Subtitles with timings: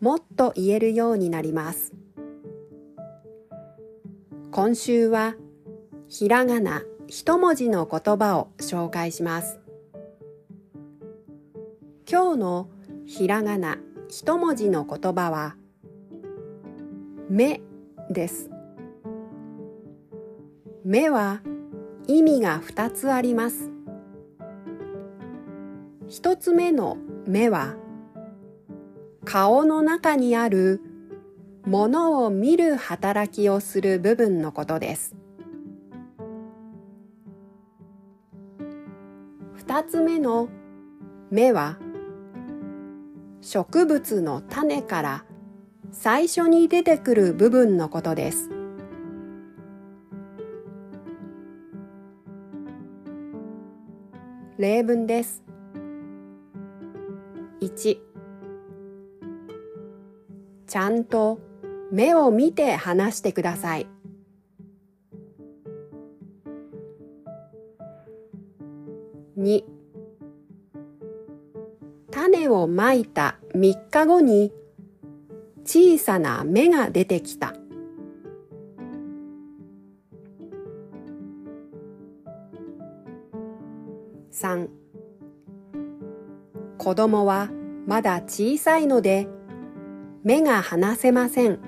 [0.00, 1.92] もっと言えるようになります。
[4.50, 5.34] 今週は
[6.08, 9.60] ひらがな一文字の言葉を紹介します。
[12.10, 12.70] 今日の
[13.06, 15.56] ひらがな一文字の言葉は
[17.28, 17.60] 目
[18.10, 18.50] です。
[20.84, 21.42] 目は
[22.06, 23.70] 意味が二つあります。
[26.08, 26.96] 一つ目の
[27.26, 27.74] 目は
[29.30, 30.80] 顔の中にある
[31.66, 35.14] ものを見る働きをする部分のことです。
[39.52, 40.48] 二つ目の
[41.30, 41.76] 目は
[43.42, 45.24] 植物の種から
[45.92, 48.48] 最初に出てくる部分のことです。
[54.56, 55.42] 例文です。
[57.60, 58.07] 1
[60.68, 61.40] ちゃんと
[61.90, 63.86] 目を見て話してください。
[69.38, 69.64] 2
[72.10, 74.52] 種をまいた3日後に
[75.64, 77.54] 小さな芽が出てきた。
[84.32, 84.68] 3
[86.76, 87.50] 子供は
[87.86, 89.28] まだ小さいので
[90.22, 91.58] 目が離せません。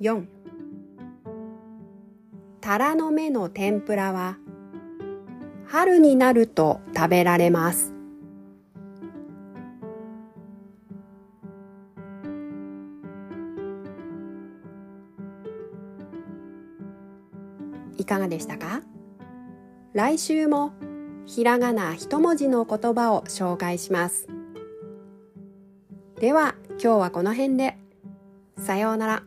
[0.00, 0.26] 4
[2.60, 4.36] タラの芽の天ぷらは
[5.64, 7.94] 春になると食べられます。
[17.96, 18.82] いかがでしたか？
[19.94, 20.72] 来週も
[21.26, 24.28] ひらがな一文字の言葉を紹介します。
[26.20, 27.76] では今日はこの辺で。
[28.58, 29.22] さようなら。